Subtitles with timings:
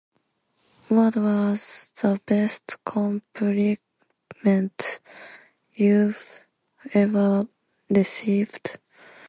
[0.87, 4.99] What was the best compliment
[5.75, 6.47] you've
[6.95, 7.43] ever
[7.87, 8.79] received?